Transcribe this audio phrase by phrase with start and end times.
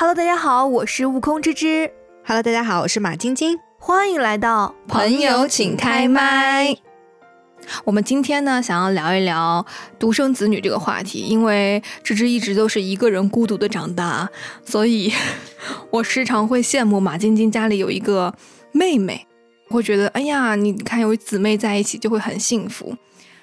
[0.00, 1.92] Hello，大家好，我是悟空芝芝。
[2.24, 3.58] Hello，大家好，我是马晶晶。
[3.78, 6.74] 欢迎来到朋友请开麦。
[7.84, 9.66] 我们今天呢，想要聊一聊
[9.98, 14.26] 独生子女这个话题，因为芝芝一直都是一个人孤独的长大，
[14.64, 15.12] 所以
[15.92, 18.34] 我时常会羡慕马晶晶家里有一个
[18.72, 19.26] 妹妹，
[19.68, 22.96] 会觉得哎呀，你看有姊妹在一起就会很幸福。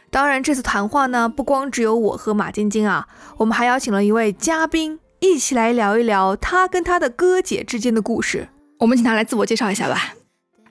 [0.09, 8.49] 当然，这次谈话呢，不光只有我和马晶晶啊，我们还邀请了一位嘉宾，一起来聊一聊他跟他的哥姐之间的故事。
[8.79, 10.13] 我们请他来自我介绍一下吧。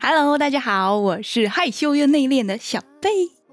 [0.00, 3.10] Hello，大家好，我是害羞又内敛的小贝。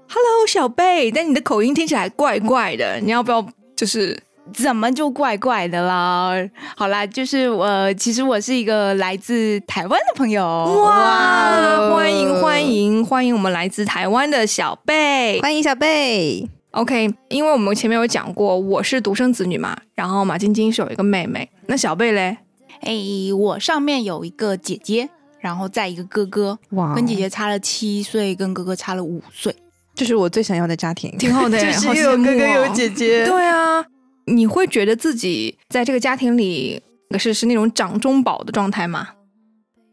[0.08, 3.44] Hello，小贝，但你的口音听起来怪怪的，你要不要
[3.74, 4.22] 就是
[4.52, 6.34] 怎么就怪怪的啦？
[6.76, 10.44] 好啦，就是我，其实我是一个来自台湾的朋友。
[10.46, 15.40] 哇，欢迎欢迎欢迎我们来自台湾的小贝。
[15.40, 16.48] 欢迎小贝。
[16.74, 22.36] OK，因为我们前面有讲过，我是独生子女嘛，然后马晶晶是有一个妹妹，那小贝嘞？
[22.80, 22.92] 哎、
[23.36, 29.54] 我上面有一个姐姐，然后再一个哥哥，哇跟姐姐差了七岁，跟哥哥差了五岁。
[29.94, 33.24] 这是我最想要的家庭，挺好的耶， 就是有哥哥又有哦姐姐。
[33.24, 33.84] 对啊，
[34.26, 36.82] 你会觉得自己在这个家庭里
[37.16, 39.10] 是是那种掌中宝的状态吗？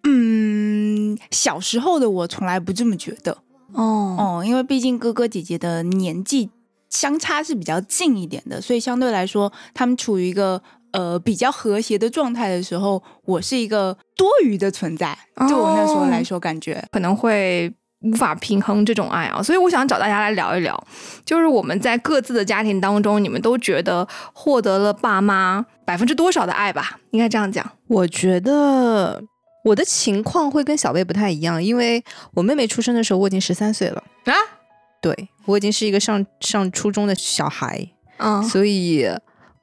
[0.03, 3.37] 嗯，小时候的我从来不这么觉得
[3.73, 6.49] 哦，哦，因为毕竟哥哥姐姐的年纪
[6.91, 10.61] 相差是比较近一点的，所以相对来说，他们处于一个
[10.91, 15.17] 呃比较和谐的状态的时候，我是一个多余的存在。
[15.47, 20.87] 对我那时候来说，感觉可能会无法平衡这种爱啊，所以我想找大家来聊一聊，
[21.23, 26.99] 就是我们在各自的家庭当中，你们都觉得获得了爸妈百分之多少的爱吧？
[27.11, 27.65] 应该这样讲。
[27.87, 29.23] 我觉得
[29.63, 34.33] 我的情况会跟小贝不太一样，因为我妹妹出生的时候我已经十三岁了啊，
[35.01, 39.07] 对我已经是一个上上初中的小孩，嗯所以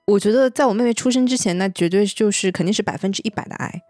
[0.06, 3.82] 我觉得在我妹妹出生之前，那绝对就是肯定是百分之一百的爱。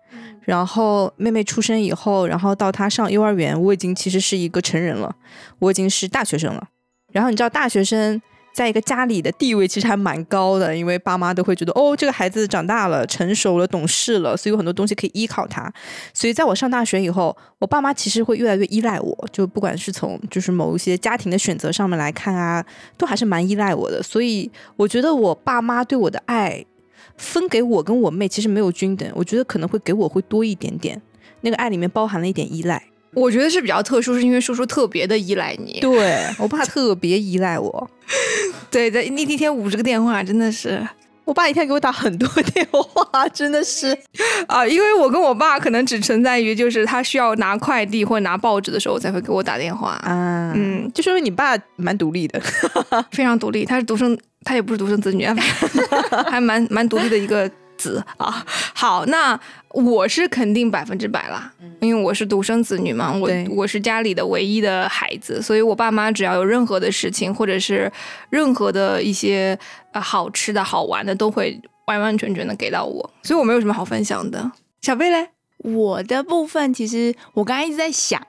[0.42, 5.14] 然后妹妹出生以后，然后到她上幼儿园，我已经其实是一个成人了，
[5.58, 6.68] 我已经是大学生了。
[7.12, 8.20] 然后你知道，大学生
[8.58, 15.72] 在一个家里的地位其实还蛮高的，因为爸妈都会觉得哦，这个孩子长大了、成熟了、懂事了，所以有很多东西可以依靠他。
[16.12, 22.66] 所以在我上大学以后，我爸妈其实会越来越依赖我，就不管是从就是某一些家庭的选择上面来看啊，
[22.96, 24.02] 都还是蛮依赖我的。
[24.02, 26.64] 所以我觉得我爸妈对我的爱
[27.16, 31.00] 分给我跟我妹其实没有均等，我觉得可能会给我会多一点点。
[31.42, 32.82] 那个爱里面包含了一点依赖，
[33.14, 35.78] 我觉得是比较特殊，是因为叔叔特别的依赖你。
[35.80, 37.90] 对我爸特别依赖我，
[38.70, 40.86] 对 对，那那天五十个电话真的是
[41.24, 43.96] 我爸一天给我打很多电话，真的是。
[44.46, 49.90] 啊、因为我跟我爸可能只存在于就是他需要拿快递或者拿报纸的时候才会给我打电话。
[50.02, 52.40] 啊，嗯嗯，就说明你爸蛮独立的。
[53.10, 55.36] 非常独立，他是独生，他也不是独生子女，啊，
[56.30, 58.44] 还蛮蛮独立的一个子啊。
[58.74, 59.38] 好，那
[59.70, 61.50] 我是肯定百分之百啦，
[61.80, 67.90] 因为我是独生子女嘛，我我是家里的唯一的孩子，所以我爸妈只要有任何的事情，或者是
[68.28, 69.58] 任何的一些
[69.92, 74.52] 呃好吃的好玩的，都会完完全全的给到我，所以我没有什么好分享的。
[74.82, 75.28] 小贝嘞？
[75.58, 78.24] 我的部分，其实我刚才一直在想，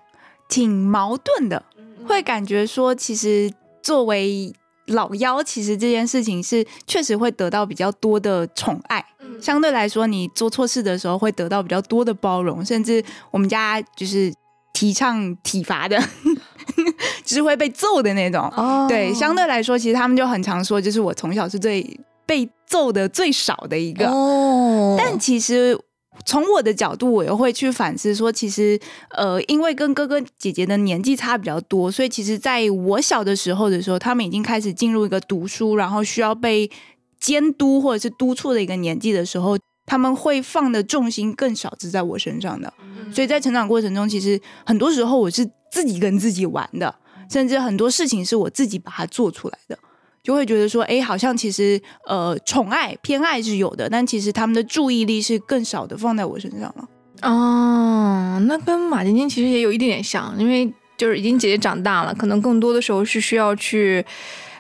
[0.47, 1.63] 挺矛盾的，
[2.07, 3.51] 会感觉说，其实
[3.83, 4.51] 作为
[4.88, 9.05] 老幺，其实这件事情是确实会得到比较多的宠爱。
[9.41, 14.34] 相对来说，你做错事的时候会得到比较多的包容，甚至我们家就是
[14.73, 15.97] 提倡体罚的，
[17.23, 18.41] 就是会被揍的那种。
[18.56, 24.07] 哦对，相对来说，其实他们就很常说，就是我从小是最被揍的最少的一个。
[24.09, 25.78] 哦但其实
[26.25, 28.78] 从我的角度，我又会去反思说，其实
[29.12, 36.69] 呃，因为跟哥哥姐姐的年纪差比较多，所以其实在我小的时候的时候，他们已经开始进入一个读书，然后需要被
[37.19, 39.57] 监督或者是督促的一个年纪的时候。
[39.91, 42.72] 他们会放的重心更少是在我身上的，
[43.12, 46.94] 所以在成长过程中，其实很多时候我是自己跟自己玩的，
[47.28, 49.75] 甚至很多事情是我自己把它做出来的。
[50.22, 56.88] 就会觉得说，哎，好像其实呃宠爱偏爱是有的，但其实他们的注意力是更少的放在我身上了。
[57.24, 64.06] 哦，那跟马晶晶其实也有一点点像，因为就是已经姐姐长大了，可能更多的时候是需要去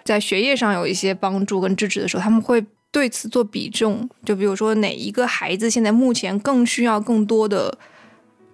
[0.09, 4.09] 在学业上有一些帮助跟支持的时候，他们会对此做比重。
[4.25, 7.77] 就比如说哪一个孩子现在目前更需要更多的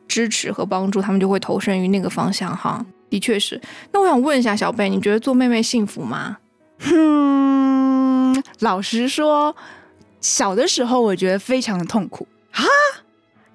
[0.06, 2.86] 支持和帮助，他们就会投身于那个方向哈。
[3.10, 3.62] 的确是。
[3.94, 6.40] 那我想问一下小贝，你觉得做妹妹幸福吗？
[6.92, 9.56] 嗯，老实说，
[10.20, 12.66] 小的时候我觉得非常的痛苦啊。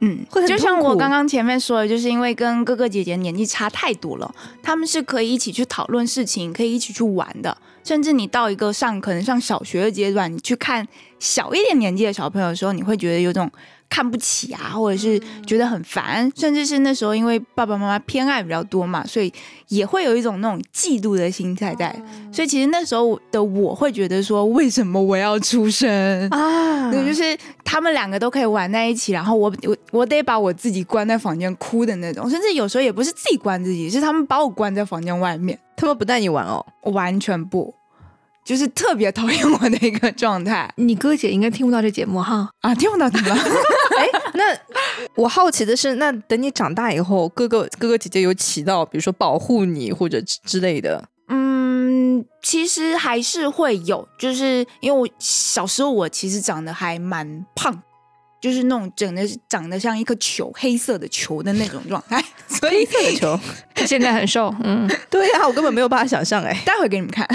[0.00, 7.56] 嗯，会很就像我刚刚前面说的，就是因为跟哥哥姐姐年纪差太多了，他们是可以一起去讨论事情，可以一起去玩的。
[7.82, 10.86] 甚至你到一个上可能上小学的阶段，你去看
[11.18, 13.50] 小一点年纪的小朋友的时候，你会觉得有种
[13.90, 19.30] 看不起啊，或者是觉得很烦，甚至是那时候因为爸爸妈妈偏爱比较多嘛，所以
[19.68, 21.94] 也会有一种那种嫉妒的心态在。
[22.32, 26.28] 所以其实那时候的我会觉得说，为什么我要出生？
[26.30, 26.90] 啊？
[26.92, 37.74] 对，就是他们两个都可以玩在一起，然后我我我得把我自己关在房间哭的那种，甚至有时候也不是自己关自己，是他们把我关在房间外面，他们不带你玩哦，完全不。
[38.50, 40.68] 就是特别讨厌我的一个状态。
[40.74, 43.30] 你哥姐应该听不到这节目哈啊，听不到怎么？
[43.96, 44.42] 哎，那
[45.14, 51.04] 我好奇的是，那等你长大以后，哥哥哥哥姐姐有起到，比如说保护你或者之类的？
[51.28, 57.80] 嗯，其实还是会有，就是因为我小时候我其实长得还蛮胖。
[58.40, 63.40] 就是那种整的长得像一颗球，黑色的球的那种状态， 所以黑色的球，
[63.74, 67.28] 他现在很瘦，嗯，对呀，我根本没有办法想象，哎，待会给你们看。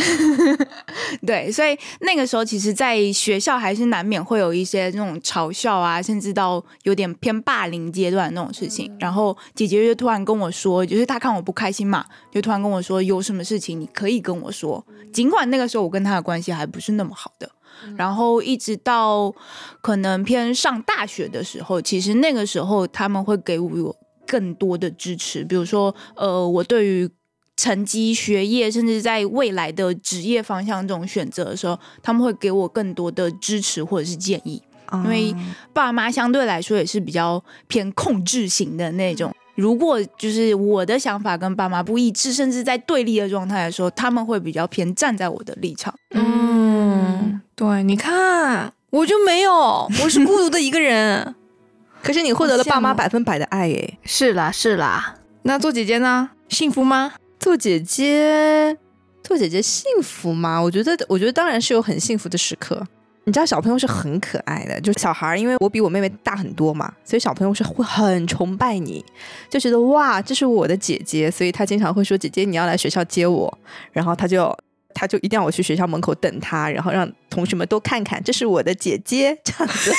[1.25, 8.91] 对，所以那个时候其实，在学校还是难免会有一些那种嘲笑啊，甚至到有点偏霸凌阶段那种事情。
[8.99, 17.49] 然后姐姐就突然跟我说，就是她看我不开心嘛，就突然跟我说，有什么事情你可以跟我说，尽管那个时候我跟她的关系还不是那么好的。
[17.97, 19.33] 然后一直到
[19.81, 23.95] 可能偏上大学的时候，其实那个时候他们会给我
[24.25, 27.09] 更多的支持，比如说呃，我对于
[27.55, 34.61] 成绩、学业，甚至在未来的职业方向这种选择的时候，他们会给我更多的支持或者是建议。
[34.93, 35.35] 因为
[35.73, 45.93] 爸妈相对来说也是比较偏控制型的那种，如果就是我的想法跟爸妈不一致，甚至在对立的状态的时候，他们会比较偏站在我的立场。
[46.11, 47.41] 嗯。
[47.55, 51.35] 对，你看，我就没有，我是孤独的一个人。
[52.03, 55.15] 可是你获得了爸妈百分百的爱，诶，是啦，是啦。
[55.43, 56.31] 那做姐姐呢？
[56.49, 57.13] 幸福吗？
[57.39, 58.77] 做姐姐，
[59.23, 60.59] 做姐姐幸福吗？
[60.61, 62.85] 我觉得，我觉得当然是有很幸福的时刻。
[63.25, 69.03] 你知道，小朋友是很可爱的，就小孩儿，因为我比我妹妹大很多嘛，所以小朋友是会很崇拜你，
[69.49, 73.59] 就觉得哇，这是我的姐姐，所以他经常会说：“姐姐，你要来学校接我。”
[73.91, 74.55] 然后他就。
[74.97, 79.91] 他就一定要我去学校门口等他，然后让同学们都看看，这是我的姐姐，这样子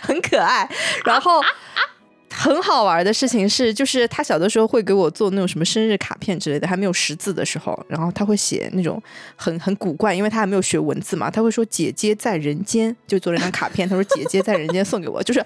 [0.00, 0.66] 很可爱。
[1.04, 1.42] 然后
[2.36, 9.00] 很好玩的事情是，就是他小的时候会给我做那种什么生日卡片之类的，还没有识字的时候，然后他会写那种
[9.36, 15.42] 很很古怪，因为他还没有学文字嘛，他会说“姐姐在人间”，就做了张卡片，他说“姐姐在人间”送给我，就是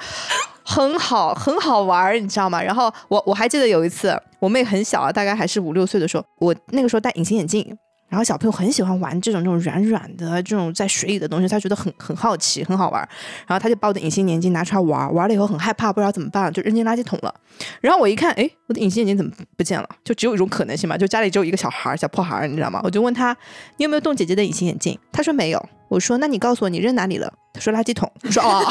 [0.65, 2.63] 很好很好玩，你知道吗？
[2.63, 7.77] 然后我我还记得有一次，我妹很小啊，大概还是五六岁的时候，我那个时候戴隐形眼镜。
[8.09, 13.07] 然后小朋友很喜欢玩这种这种软软的这种在水里的东西，他觉得很很好奇，很好玩。
[13.47, 17.35] 然后他就把我的隐形眼镜拿出来玩，玩了以后很害怕，不知道怎么办，就扔进垃圾桶了。
[17.81, 19.89] 然后我一看，哎，我的隐形眼镜怎么不见了？
[20.03, 22.81] 就只有一种可能性嘛，就家里只有一个小孩小破孩你知道吗？
[22.83, 23.37] 我就问他，
[23.77, 24.99] 你有没有动姐姐的隐形眼镜？
[25.13, 25.69] 他说没有。
[25.89, 27.33] 我说，那你告诉我你扔哪里了？
[27.61, 28.65] 说垃圾桶， 说哦，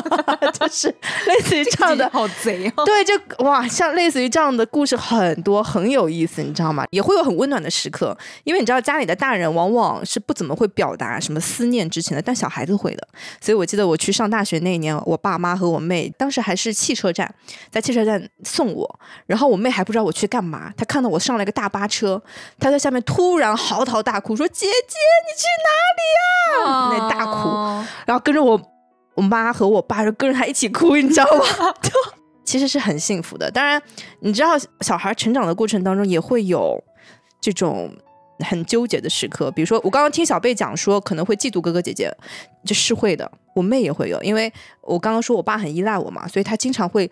[0.58, 0.88] 就是
[1.26, 2.84] 类似于 这样的，好贼哦。
[2.84, 3.14] 对，就
[3.44, 6.84] 哇，像类似于这样的故事很多，很有意思，你知道吗？
[6.90, 13.06] 也会有很温暖的时刻，因为你知道家里的大人往往是不怎么会表达什么思念之情的，但小孩子会的。
[13.40, 17.32] 所以我记得我去上大学那一年，我爸妈和我妹当时还是汽车站，
[17.70, 22.20] 在汽车站送我，然后我妹还不知道我去干嘛，她看到我上了一个大巴车，
[22.58, 24.96] 她在下面突然嚎啕大哭，说：“姐姐，
[25.26, 26.20] 你去哪里呀？”
[26.90, 27.48] 那大哭，
[28.06, 28.60] 然后跟着我，
[29.14, 31.44] 我妈和我爸就跟着他一起哭，你知道吗？
[31.82, 31.90] 就
[32.44, 33.50] 其实是很幸福的。
[33.50, 33.82] 当然，
[34.20, 34.50] 你知道
[34.82, 36.80] 小孩成长的过程当中也会有
[37.40, 37.92] 这种
[38.38, 39.50] 很纠结的时刻。
[39.50, 42.08] 比如说，我刚刚听小贝讲说可能会嫉妒哥哥姐姐，
[42.64, 43.28] 这是会的。
[43.56, 44.52] 我妹也会有，因为
[44.82, 47.10] 我刚刚说我爸很依赖我嘛，所以他经常会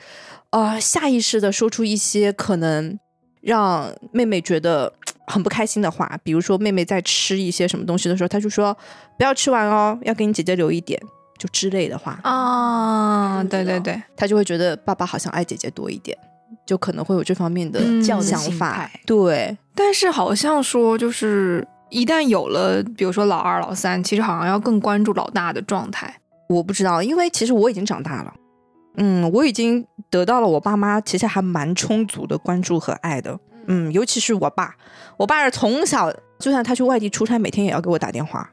[0.50, 2.97] 啊下意识的说出一些可能
[3.40, 4.92] 让妹妹觉得。
[5.31, 8.75] 很不开心的话，比如说妹妹在吃一些什么东西的时候，他就说
[9.19, 10.99] 不要吃完哦，要给你姐姐留一点，
[11.38, 13.42] 就之类的话啊。
[13.45, 16.16] 对对对，他就会觉得爸爸好像爱姐姐多一点，
[16.66, 18.21] 就可能会有这方面的想
[18.52, 18.90] 法。
[19.07, 26.21] 对，但是好像说就是一旦有了，比如说老二、老三，其实好像要更关注老大的状态。
[26.49, 28.35] 我不知道，因为其实我已经长大了，
[28.97, 33.38] 嗯，我已经得到了我爸妈其实还蛮充足的关注和爱的。
[33.66, 34.75] 嗯，尤其是我爸，
[35.18, 38.50] 我爸是从小，就算他去外地出差，每天也要给我打电话。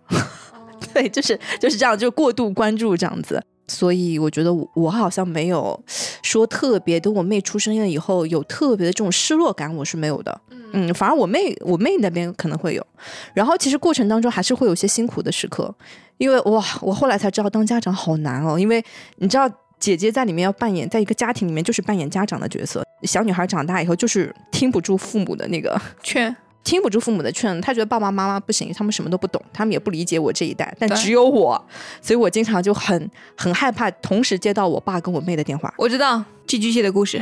[0.94, 3.42] 对，就是就是这样，就过度关注这样子。
[3.68, 5.80] 所以我觉得我我好像没有
[6.22, 10.42] 说特别，等我妹出生了以后有特别的这种失落感，我是没有的。
[10.74, 12.86] 嗯，反而我妹我妹那边可能会有。
[13.34, 15.74] 然后其实过程当中还是会有些辛苦的时刻，
[16.18, 18.84] 因为哇，我后来才知道当家长好难哦，因为
[19.18, 19.50] 你知道。
[19.78, 22.82] 姐姐在里面要扮演，在一个家庭里面就是扮演家长的角色。
[23.04, 26.34] 小女孩长大以后就是听不住父母的那个劝，
[26.66, 31.64] 听不住父母的劝，他觉得爸爸妈妈不行，他们什么都不懂，他们也不理解我这一代，但只有我，
[32.02, 37.22] 所以我经常就很很害怕，同时接到我爸跟我妹的电话，我知道寄居蟹的故事，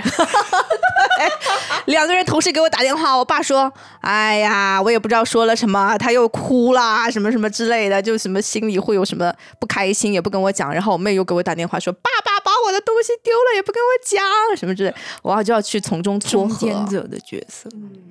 [1.86, 12.33] 两个人同时给我打电话，我爸说：“哎呀，我也不知道说了什么，他又哭啦，什么什么之类的，就什么心里会有什么不开心，也不跟我讲。”然后我妹又给我打电话说：“爸爸把
[12.66, 14.24] 我的东西丢了，也不跟我讲，
[14.58, 14.94] 什么之类。
[15.22, 16.56] ”我就要去从中撮中合。
[16.58, 17.70] 间者的角色，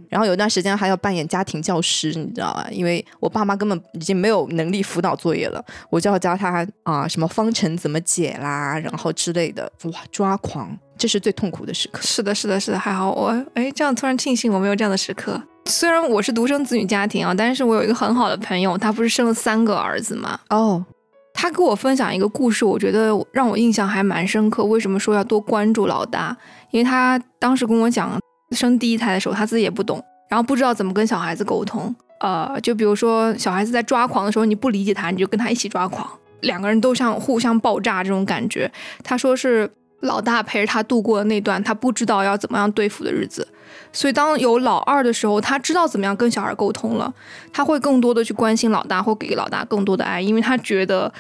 [0.09, 2.67] 然后有段时间还要扮演家庭教师，你知道吧？
[2.71, 9.71] 因为我爸妈根本已经没有能力辅导作业了，我就要教他啊、什么方程怎么解啦，然后之类的。
[9.85, 12.01] 哇，抓狂，这是最痛苦的时刻。
[12.03, 15.41] 是的，是的，是的，还好我哎，这样突然庆幸我没有这样的时刻。
[15.67, 20.85] 虽然我是独生子女家庭啊，但是我有一个很好的朋友，他不是生了三个儿子嘛，哦，
[21.35, 24.65] 他给我分享一个故事，我觉得让我印象还蛮深刻。
[24.65, 26.37] 为什么说要多关注老大？
[26.71, 28.19] 因为他当时跟我讲，
[28.53, 31.95] 生第一胎的时候他自己也不懂，然后不知道怎么跟小孩子沟通。
[32.21, 36.09] 呃，就比如说小孩子在抓狂的时候，你不理解他，你就跟他一起抓狂，
[36.43, 38.71] 两个人都像互相爆炸这种感觉。
[39.03, 39.69] 他说是
[40.03, 43.49] 老大陪着他度过了那段他不知道要怎么样对付的日子，
[43.93, 47.13] 所以当有老二的时候，他知道怎么样跟小孩沟通了，
[47.53, 51.13] 他会更多的去关心老大，或给老大更多的爱，因为他觉得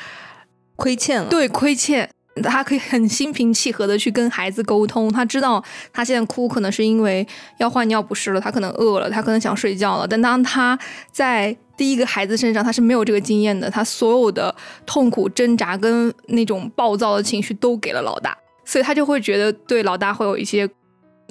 [0.76, 1.28] 亏欠了。
[1.28, 2.08] 对亏欠。
[2.42, 5.62] 他可以很心平气和的去跟孩子沟通，他知道
[5.92, 10.08] 他现在哭可能是因为要换尿不湿了，他可能饿了，他可能想睡觉了。
[10.08, 10.78] 但当他
[11.10, 14.54] 在第一个孩子身上，他是没有这个经验的，他所有的
[14.86, 18.34] 痛苦、挣扎跟那种暴躁的情绪都给了老大，
[18.72, 20.66] 所以他就会觉得对老大会有一些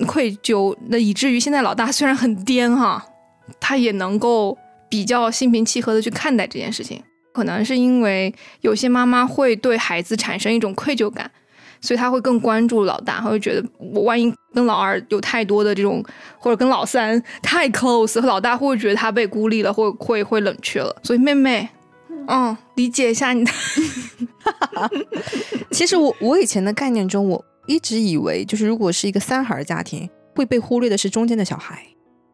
[0.06, 3.04] 愧疚，那以至于现在老大虽然很颠哈，
[3.60, 4.56] 他也能够
[4.88, 7.02] 比较心平气和的去看待这件事情。
[7.34, 11.32] 可能是因为有些妈妈会对孩子产生一种愧疚感，
[11.82, 16.04] 所以她会更关注老大，她会觉得我万一跟老二有太多的这种，
[16.38, 20.96] 或者跟老三太 close，老大会觉得他被孤立了，会会会冷却了。
[21.02, 21.68] 所以妹妹，
[22.28, 23.52] 嗯，理解一下你的，
[25.72, 31.86] 其实我我以前的概念中，我一直以为就是如果是一个三孩儿家庭，会被忽略的是中间的小孩，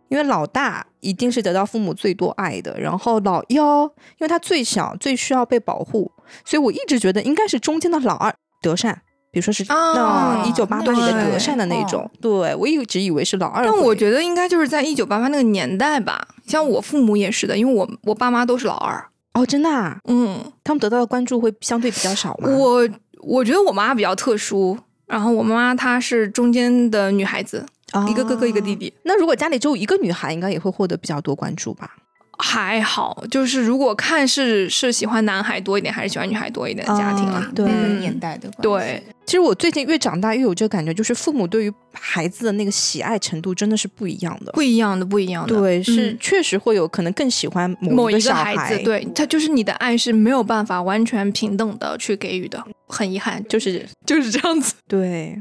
[0.10, 6.12] 因为老大一定是得到父母最多爱的，然后老幺因为他最小最需要被保护，
[6.46, 9.02] 所以我一直觉得应该是中间的老二德善。
[9.30, 9.94] 比如说是哦
[10.42, 13.70] 那一九八八里的德善的那对种，对我一直以为是老二会。
[13.70, 19.06] 但我觉得应该就是在一九八八那个年代吧，像我父母也是的，因为我我爸妈都是老二，
[19.38, 22.50] 哦，真的、啊，嗯，他们得到的关注会相对比较少吗？
[22.50, 22.90] 我
[23.22, 27.64] 我觉得我妈比较特殊，然后我妈她是中间的女孩子，
[28.10, 28.78] 一个哥哥一个弟哦。
[28.80, 31.96] 弟，那如果家里只有一个女孩，应该也会获得比较多关注吧？
[32.40, 44.54] 还好，就是如果看是是喜欢男孩多一点还是喜欢女孩多一点的家庭啦啊，对那个嗯年代的关系对，其实我最近越长大越有这个感觉，就是父母对于孩子的那个喜爱程度真的是不一样的。
[44.54, 45.54] 不一样的，不一样的。
[45.54, 54.74] 对，是嗯确实会有可能更喜欢一个某一个孩孩子，，对他就是你的爱是没有办法完全平等的去给予的，很遗憾，就是就是这样子。
[54.88, 55.38] 对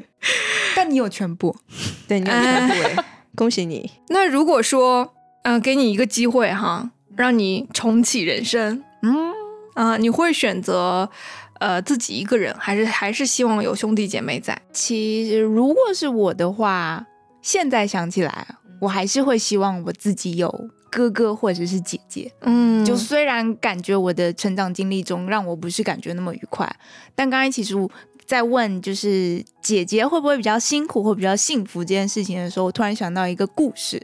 [0.75, 1.55] 但你有全部，
[2.09, 3.05] 对，你有 全部哎，
[3.37, 3.89] 恭喜你！
[4.09, 5.15] 那如果说，
[5.45, 9.33] 嗯、给你一个机会哈，让你重启人生，嗯，
[9.75, 11.09] 啊、你会选择
[11.61, 14.61] 呃自己一个人，还是还是希望有兄弟姐妹在？
[14.73, 17.07] 其实如果是我的话，
[17.43, 18.47] 现在想起来，
[18.81, 22.33] 我还是会希望我自己有哥哥或者是姐姐。
[22.43, 26.71] 嗯，就虽然感觉我的成长经历中让我不是感觉那么愉快，
[27.15, 27.91] 但刚才其实我
[28.27, 34.01] 在问就是姐姐会不会比较辛苦或比较幸福这件事情的时候，我突然想到一个故事，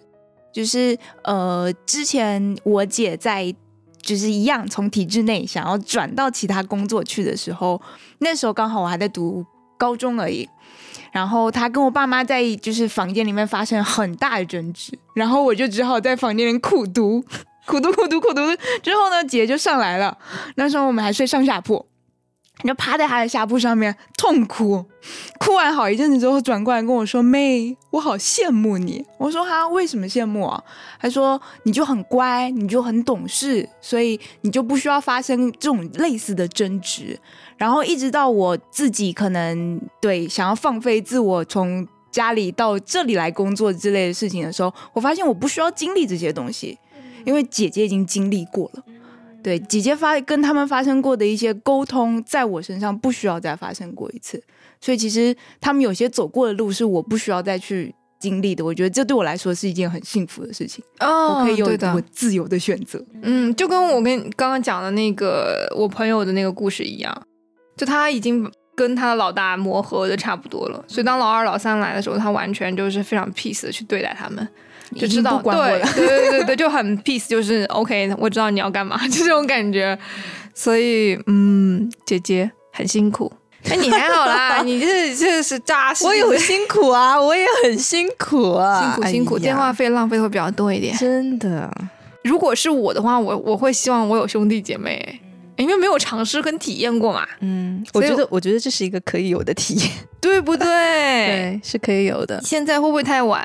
[0.53, 3.55] 就是呃之前我姐在。
[4.03, 7.81] 就是一样，从体制内想要转到其他工作去的时候，
[8.19, 9.45] 那时候刚好我还在读
[9.79, 10.49] 高中而已。
[11.13, 17.23] 然后他跟我爸妈在就是房间里面发生很大的争执，然后我就只好在房间里苦读，
[17.67, 18.41] 苦读苦读苦读
[18.83, 20.17] 之后呢，姐就上来了。
[20.55, 21.85] 那时候我们还睡上下铺，
[22.69, 24.85] 就趴在他的下铺上面痛哭，
[25.39, 30.63] 哭完好一阵子之后，转过来跟我说：“妹，我好羡慕你。”我说：“哈，为什么羡慕啊？”
[31.01, 37.19] 他说：“你就很乖，你就很懂事，所以你就不需要发生这种类似的争执。”
[37.59, 46.79] 然后一直到我自己可能对想要放飞自我，从家里到这里来工作之类的事情的时候，我发现我不需要经历这些东西，
[47.25, 48.83] 因为姐姐已经经历过了。
[49.43, 54.43] 对，姐姐发跟他们发生过的一些沟通，在我身上不需要再发生过一次。
[54.81, 58.65] 所以其实他们有些走过的路是我不需要再去经历的。
[58.65, 63.05] 我觉得这对我来说是一件很幸福的事情，哦，我可以有我，自由的选择。
[63.23, 67.27] 嗯，就跟我跟刚刚讲的那个我朋友的那个故事一样，
[67.77, 74.49] 就他已经跟他的老大磨合的差不多了，所以当老二、老三来的时候，他完全就是非常 peace 的去对待他们，
[74.95, 75.41] 就知道。
[75.43, 79.99] 对对对对对，就很 peace，就是 OK，我知道你要干嘛， 就这种感觉。
[80.55, 83.33] 所以，嗯，姐姐很辛苦。
[83.71, 86.05] 哎，你还好啦， 你这这是扎实。
[86.05, 90.97] 我有辛苦啊，我也很辛苦啊，辛苦辛苦，哎电话费浪费会比较多一点。
[90.97, 91.71] 真的。
[92.25, 95.21] 如果是我的话，我我会希望我有兄弟姐妹，
[95.57, 100.67] 因为没有尝试跟体验过嘛，嗯，我觉得，我觉得这是一个可以有的体验，对不对？
[100.67, 102.41] 对，是可以有的。
[102.45, 103.45] 现在会不会太晚？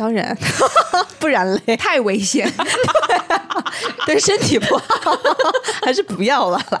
[0.00, 0.34] 当然，
[1.20, 2.50] 不然嘞，太危险，
[4.06, 5.14] 对身体不好，
[5.84, 6.78] 还是不要了啦。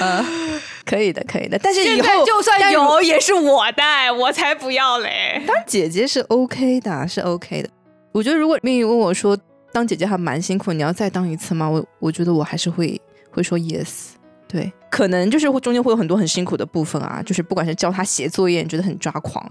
[0.00, 0.24] 嗯，
[0.86, 1.58] 可以的，可以的。
[1.58, 5.42] 但是以后就算有，也是我带，我才不要嘞。
[5.46, 7.68] 当姐姐是 OK 的，是 OK 的。
[8.12, 9.38] 我觉得如果命运问我说
[9.70, 11.68] 当姐姐还蛮辛苦，你要再当一次吗？
[11.68, 12.98] 我我觉得我还是会
[13.30, 14.12] 会说 yes。
[14.48, 19.44] 对，可能就是会中间会有很多很辛苦的部分啊，就是不管是教他写作业，你觉得很抓狂；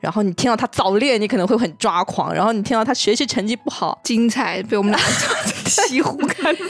[0.00, 5.00] 然后你听到他早恋，你可能会很抓狂；然后你听到他学习成绩不好，精彩被我们俩
[5.66, 6.62] 西湖看的。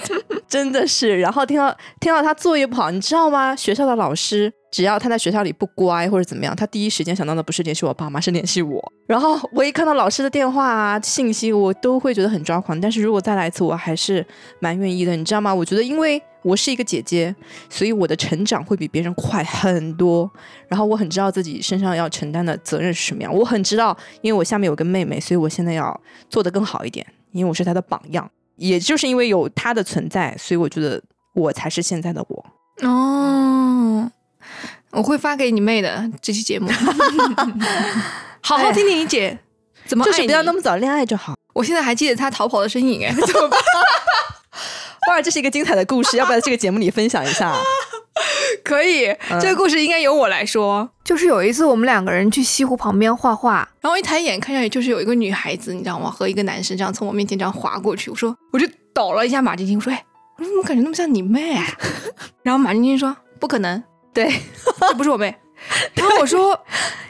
[0.48, 3.54] 真的是，然后听到听到他作业不好，你知道吗？
[3.54, 8.92] 学校的老师只要他在学校里不乖或者怎么样，他第一时间想到的不是联系我爸妈，是联系我。
[9.06, 12.80] 然后我一看到老师的电话啊信息，我都会觉得很抓狂。
[12.80, 14.26] 但是如果再来一次，我还是
[14.58, 15.54] 蛮愿意的，你知道吗？
[15.54, 17.34] 我觉得因为我是一个姐姐，
[17.68, 20.28] 所以我的成长会比别人快很多。
[20.66, 28.28] 然后我很知道自己身上要承担的责任是什么样，我很知道，因为我下面有个妹妹，所以我现在要做得更好一点，因为我是她的榜样。
[28.56, 31.00] 也就是因为有她的存在，所以我觉得
[31.32, 32.46] 我才是现在的我。
[32.82, 34.10] 哦，
[34.90, 36.68] 我会发给你妹的这期节目，
[38.42, 39.38] 好好听听你姐
[39.86, 40.04] 怎么。
[40.04, 41.34] 就是不要那么早恋爱就好。
[41.54, 43.60] 我现在还记得她逃跑的身影，哎，怎么办？
[45.08, 47.56] 哇，这是一个精彩的故事，要不要在这个节目里分享一下？
[48.68, 50.86] 可以，这个故事应该由我来说。
[51.02, 56.10] 就是有一次我们两个人去西湖旁边画画，然后一抬眼看上去就是有一个女孩子，你知道吗？
[56.10, 58.10] 和一个男生这样从我面前这样划过去。
[58.10, 60.04] 我说，我就抖了一下马晶晶，我说，哎，
[60.36, 61.64] 我怎么感觉那么像你妹、啊？
[62.44, 63.82] 然后马晶晶说，不可能，
[64.12, 64.30] 对，
[64.80, 65.34] 这不是我妹。
[65.94, 66.60] 然后我说，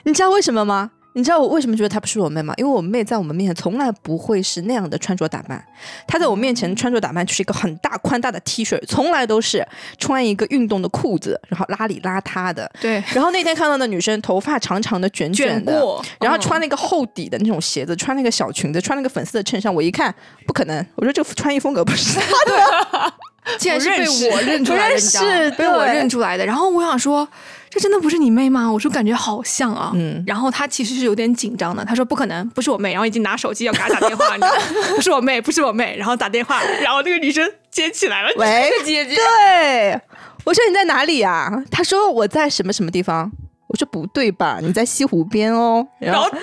[0.05, 0.93] 你知道为什么吗？
[1.19, 2.55] 你知道我为什么觉得她不是我妹吗？
[2.57, 5.61] 因为我妹在我们面前从来不会是那样的穿着打扮，
[6.07, 9.67] 她在我面前穿着打扮就是一个很大宽大的 T 恤，从来都是
[9.99, 12.71] 穿一个运动的裤子，然后邋里邋遢的。
[12.81, 15.73] 对，然后那天看到的女生头发长长的卷的，卷的，
[16.21, 20.15] 然后嗯穿那个厚底的那种鞋子，穿那个小裙子，穿那个粉色的衬衫，我一看
[20.47, 23.13] 不可能，我说这个穿衣风格不是她的
[23.59, 26.47] 竟然是被我认出来的，不认你知道吗被我认出来的。
[26.47, 27.27] 然后我想说，
[27.71, 28.71] 这真的不是你妹吗？
[28.73, 29.93] 我说感觉好像啊。
[29.95, 32.93] 嗯然后他其实是有点紧张的，他说不可能，不是我妹。
[32.93, 34.55] 然后已经拿手机要给她打电话，你知道？
[34.97, 35.97] 不是我妹，不是我妹。
[35.99, 39.17] 然后打电话，然后那个女生接起来了，喂这个姐姐。
[39.17, 40.01] 对，
[40.45, 43.31] 我说你在哪里呀、他说我在什么什么地方。
[43.69, 45.87] 我说不对吧，你在西湖边哦。
[45.99, 46.39] 然后然后炸，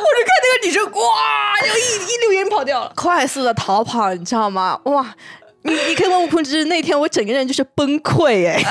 [0.00, 2.90] 我就看那个女生，哇，就一一溜烟跑掉了。
[2.96, 4.80] 快速的逃跑，你知道吗？
[4.84, 5.06] 哇，
[5.68, 8.62] 你你可以问吴坤之，那天我整个人就是崩溃哎，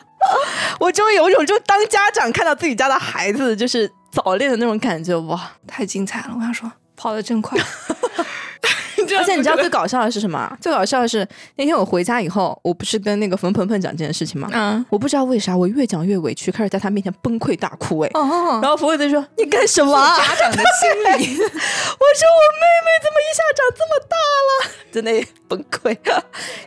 [0.78, 5.52] 我终于有一种就当家长看到自己家的孩子就是早恋的那种感觉哇！
[5.66, 6.34] 太精彩了！
[6.34, 7.58] 我想说，跑的真快。
[9.16, 10.50] 而且你知道最搞笑的是什么？
[10.60, 14.48] 最搞笑的是那天我回家以后，我不是跟那个冯鹏鹏讲这件事情吗？
[14.52, 18.10] 嗯，我不知道为啥，我越讲越委屈，开始在他面前崩溃大哭哎。
[18.14, 21.38] 哦，然后冯伟就说：“你干什么啊？”家长的心理。
[21.42, 24.72] 我说我妹妹怎么一下长这么大了？
[24.92, 25.12] 真的
[25.46, 25.96] 崩溃，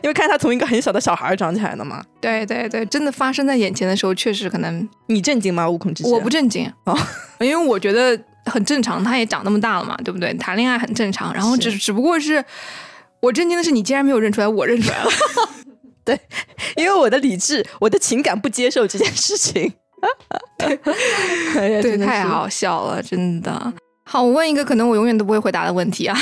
[0.02, 2.02] 因为看他从一个很小的小孩长起来的嘛。
[2.20, 5.68] 对对对，真的发生在眼前的时候，确实可能你震惊吗？
[5.68, 6.96] 悟空之前我不震惊哦，
[7.40, 10.32] 因为我觉得很正常，他也长那么大了嘛，对不对？
[10.34, 12.44] 谈恋爱很正常，然后只只不过是
[13.20, 15.10] 我震惊的是你竟然没有认出来，我认出来了。
[16.04, 16.20] 对
[16.76, 19.72] 因为我的理智、我的情感不接受这件事情。
[20.58, 20.76] 对，
[21.80, 23.72] 对，太好笑了，真的。
[24.04, 26.14] 好，我问一个可能我永远都不会回答的问题啊，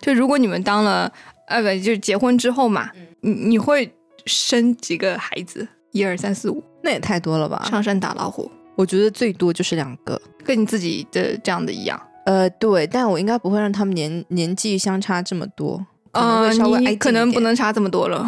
[0.00, 1.12] 就如果你们当了
[1.48, 2.90] 呃不就是结婚之后嘛，
[3.22, 3.92] 你你会
[4.24, 5.66] 生几个孩子？
[5.90, 7.66] 一二三四五，那也太多了吧？
[7.68, 10.20] 上山打老虎，我觉得最多就是两个。
[10.44, 12.00] 跟你自己的这样的一样。
[12.24, 18.24] 呃，对，但我应该不会让他们年年纪相差这么多，可能呃，可能不能差这么多了，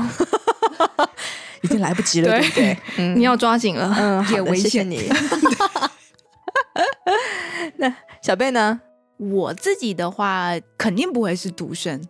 [1.63, 2.79] 已经来不及了，对对不对？
[2.99, 3.95] 嗯你要抓紧了。
[3.99, 5.09] 嗯，也危谢谢险你。
[7.79, 8.81] 那小贝呢？
[9.19, 12.01] 我自己的话，肯定不会是独生。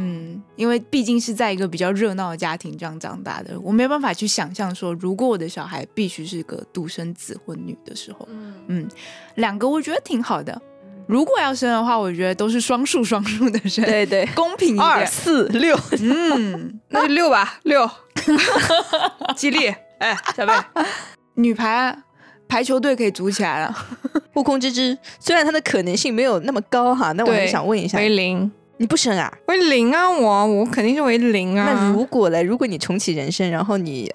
[0.00, 8.26] 嗯，因为毕竟是在一个比较热闹的家庭这样长大的，我没有办法去想象说，如果我的小孩必须是个独生子或女的时候，
[8.68, 8.88] 嗯，
[9.34, 10.62] 两个我觉得挺好的。
[11.08, 15.06] 如果要生的话，我觉得都是双数双数的生，对对，公平一二点。
[15.10, 17.90] 四六，嗯，那就六吧，六，
[19.34, 19.74] 激励。
[19.98, 20.52] 哎，小贝，
[21.34, 21.96] 女排
[22.46, 23.74] 排球队可以组起来了。
[24.34, 29.32] 悟空之之，虽然它的可能性没有那么高哈，那我也想问一下为，零，你不生啊？
[29.48, 30.08] 为零啊！
[30.08, 31.72] 我我肯定是为零啊。
[31.72, 34.10] 那如果嘞，如果你重启人生，然后你，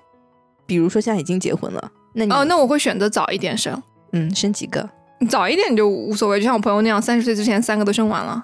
[0.66, 3.82] 比如说现在已经结婚了，那你哦，那我会选择早一点生，
[4.14, 4.90] 嗯，生几个？
[5.30, 8.44] 早一点就无所谓，就像我朋友那样，三十岁之前三个都生完了。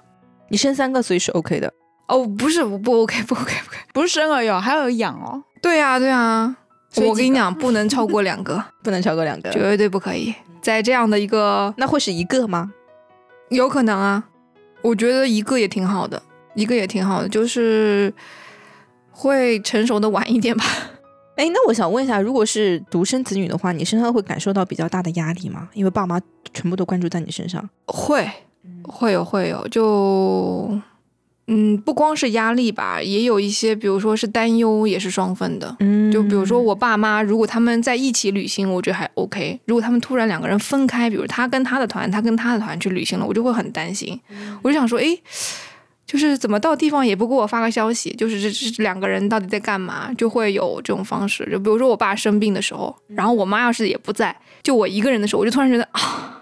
[0.49, 1.71] 你生三个，所以是 OK 的。
[2.08, 3.77] 哦，不是，不 OK，不 OK，不 OK。
[3.93, 5.43] 不是生儿有，还有养哦。
[5.62, 6.55] 对呀、对呀、
[6.89, 9.49] 所以我跟你讲，不能超过两个， 不能超过两个。
[9.51, 10.34] 绝对不可以。
[10.62, 12.71] 在这样的一个，那会是一个吗？
[13.49, 14.23] 有可能啊，
[14.82, 16.22] 我觉得一个也挺好的，
[16.56, 18.13] 一个也挺好的，就是
[19.12, 20.63] 会成熟的晚一点吧。
[21.36, 25.70] 哎，那我想问一下，如果是独生子女的话，你身上会感受到比较大的压力吗？
[25.74, 26.20] 因为爸妈
[26.54, 27.70] 全部都关注在你身上。
[27.86, 28.30] 会，
[28.84, 30.78] 会有，会有，就，
[31.52, 35.76] 嗯，不光是压力吧，也有一些，比如说是担忧，也是双份的。
[35.80, 44.20] 嗯就比如说我爸妈，如果他们在一起旅行，我觉得还 OK；如果他们突然两个人分开，比如他跟他的团，他跟他的团去旅行了，我就会很担心。
[44.62, 45.06] 我就想说，哎，
[46.06, 51.48] 就是怎么到地方也不给我发个消息，就是这这两个人到底在干嘛，就会有这种方式。
[51.52, 56.42] 就比如说我爸生病的时候，然后我妈要是也不在，就我一个人的时候，我就突然觉得啊，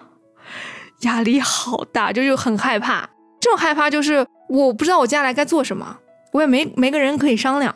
[1.02, 3.10] 压力好大，就是很害怕。
[3.40, 5.98] 这种害怕就是我不知道我接下来该做什么，
[6.32, 7.74] 我也没没个人可以商量。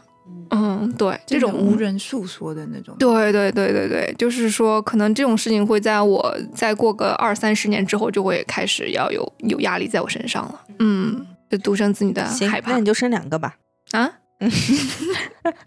[0.49, 2.95] 嗯，对，这种无人诉说的那种。
[2.99, 10.61] 对对对对对，就是说，可能这种事情会在我再过个二三十年之后，就会开始要有有压力在我身上了。
[10.79, 13.55] 嗯，就独生子女的行害，怕那你就生两个吧，
[13.91, 14.11] 啊。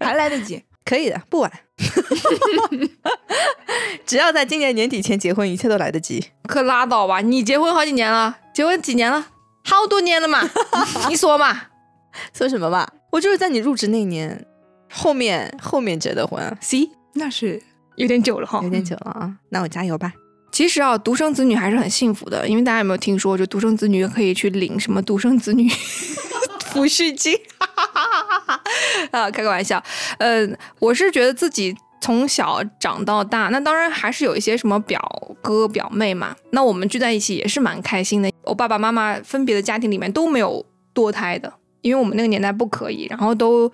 [0.00, 0.62] 还来得及。
[0.84, 1.50] 可以的，不晚。
[4.04, 6.26] 只要在今年年底前结婚，一切都来得及。
[6.46, 7.20] 可拉倒吧！
[7.20, 9.28] 你结婚好几年了，结婚几年了？
[9.64, 10.48] 好多年了嘛，
[11.08, 11.62] 你说嘛？
[12.32, 12.88] 说什么吧？
[13.10, 14.46] 我就是在你入职那年
[14.92, 17.60] 后面后面结的婚，C 那是
[17.96, 18.70] 有点久了哈有。
[18.70, 19.34] 点久了啊。
[19.48, 20.12] 那我加油吧。
[20.52, 25.68] 其实啊，独生子女还是很幸福的，因为大家有没有听说，就独生子女可以去领什么独生子女
[26.72, 27.36] 抚恤金？
[29.10, 29.82] 啊，开个玩笑。
[30.18, 30.46] 呃，
[30.78, 35.00] 我是觉得自己从小长到大，那当然还是有一些什么表
[35.42, 38.30] 哥表妹嘛，那我们聚在一起也是蛮开心的。
[38.46, 41.52] 我爸爸妈妈分别的家庭里面都没有堕胎的，
[41.82, 43.70] 因为我们那个年代不可以，然后都。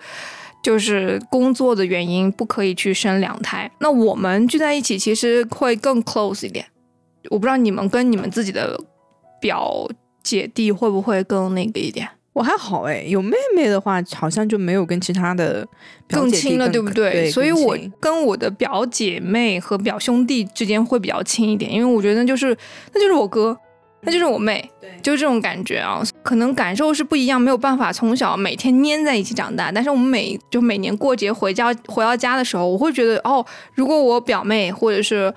[0.63, 6.63] 就是工作的原因不可以去生两胎，那我们聚在一起其实会更 close 一点。
[7.31, 8.79] 我不知道你们跟你们自己的
[9.41, 9.89] 表
[10.21, 15.67] 姐弟会不会更那个一点，我还好哎，有妹妹的话，好像就没有跟其他的
[16.07, 17.11] 更亲了，对不对？
[17.11, 22.55] 对，所以我跟我的表姐妹和表兄弟之间会比较亲一点，因为我觉得那就是
[22.93, 23.57] 那就是我哥，
[24.03, 26.03] 那就是我妹，对就是这种感觉啊。
[26.23, 29.71] 可能感受是不一样，没有办法从小每天粘在一起长大。
[29.71, 35.33] 但是我们每就每年过节回家回到家的时候，我会觉得哦，如果我表妹或者是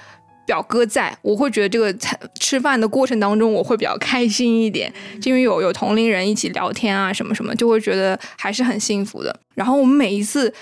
[0.47, 9.35] 表哥在，我会觉得这个餐吃饭的过程当中，我会比较开心一点，就因为有有同龄人一起聊天啊什么什么，就会觉得还是很幸福的。
[9.55, 10.53] 然后我们每一次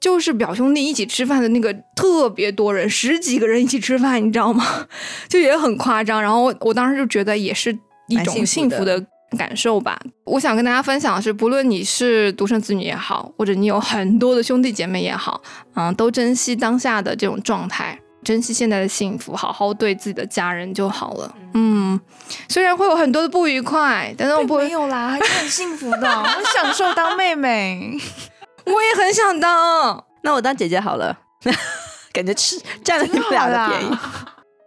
[0.00, 4.88] 就是表兄弟一起吃饭的那个特别多人，十几个人一起吃饭，你知道吗？
[5.28, 6.20] 就也很夸张。
[6.20, 9.04] 然后我我当时就觉得也是一种幸福的。
[9.38, 15.40] 感受吧，我想跟大家分享的是，不论你是独生子女也好，或者你有很多的兄弟姐妹也好，
[15.76, 21.32] 嗯，都珍惜当下的这种状态，珍惜现在的幸福，好好对自己的家人就好了。
[21.54, 22.00] 嗯，
[22.48, 27.96] 虽然会有很多的不愉快，但是我不会没有啦，还是很幸福的，我享受当妹妹。
[28.72, 31.18] 我也很想当，那我当姐姐好了，
[32.12, 33.96] 感觉吃占了你们俩的便宜，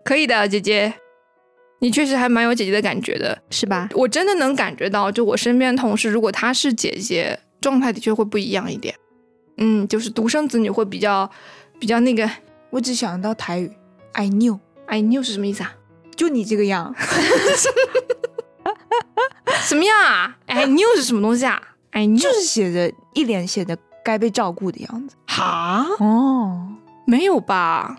[0.03, 0.93] 可以的，姐姐，
[1.79, 3.41] 你确实还蛮有姐姐的感觉的。
[3.49, 3.89] 是吧？
[3.93, 8.95] 我真的能感觉到，就我身边的同事，如果她是姐姐，状态的确会不一样一点。
[9.57, 11.29] 嗯，就是独生子女会比较
[11.79, 12.29] 比较那个
[12.71, 13.71] 我只想到台语
[14.13, 15.75] ，I knew，，I knew 是什么意思啊？
[16.15, 16.93] 就你这个样，
[19.61, 21.61] 什么样啊？I knew 是什么东西啊
[21.91, 25.15] ？I knew 就是写着一脸写着该被照顾的样子。
[25.27, 26.67] 哈，哦，
[27.05, 27.97] 没有吧？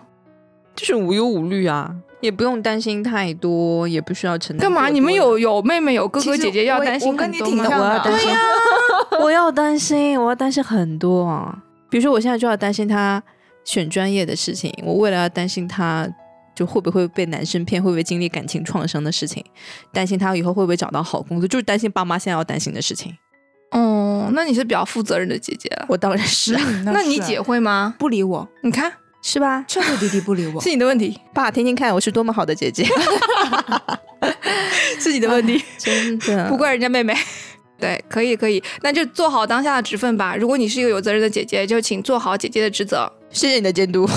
[0.75, 4.89] 就是无忧无虑啊，也不用担心太多，也不需要承担干嘛？
[4.89, 7.57] 你们有有妹妹有哥哥姐姐要担心我跟你很多吗？
[7.57, 8.31] 挺像的我要担心、
[9.21, 11.57] 我要担心，我要担心很多啊。
[11.89, 13.23] 比如说，我现在就要担心他
[13.63, 16.05] 选专业的事情，我为了要担心他
[16.53, 19.41] 就会不会被男生骗，会不会经历感情创伤的事情，
[19.93, 23.15] 担心他以后会不会找到好工作，就是担心爸妈现在要担心的事情。
[23.71, 25.85] 哦，那你是比较负责任的姐姐了。
[25.89, 27.93] 我当然是那你姐会吗？
[27.99, 29.63] 不理我，你看，是吧？
[29.67, 30.61] 彻彻底底不理我。
[30.61, 32.85] 是你的问题，爸，听听看，我是多么好的姐姐
[34.99, 37.15] 是你的问题，真的 不怪人家妹妹。
[37.77, 40.33] 对，可以可以，那就做好当下的职分吧。
[40.35, 43.11] 如果你是一个有责任的姐姐，就请做好姐姐的职责。
[43.31, 44.09] 谢谢你的监督，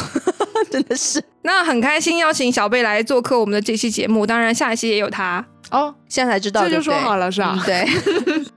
[0.71, 5.45] 真的是那很开心邀请小贝来做客我们的这期节目，当然下一期也有他。
[5.73, 7.87] 哦，现在才知道，这就说好了是吧嗯对，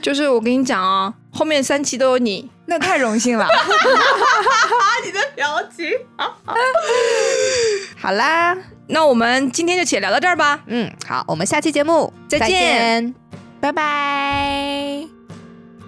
[0.04, 2.50] 就是我跟你讲啊，后面三期都有你。
[2.66, 3.48] 那太荣幸了。
[5.04, 5.90] 你的表情
[7.98, 8.56] 好啦，
[8.88, 10.62] 那我们今天就且聊到这儿吧。
[10.68, 13.16] 嗯，好，我们下期节目再见见
[13.60, 15.04] 拜拜。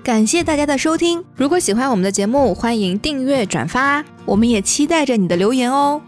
[0.03, 4.03] 感谢大家的收听，如果喜欢我们的节目，欢迎订阅转发。
[4.25, 6.01] 我们也期待着你的留言哦。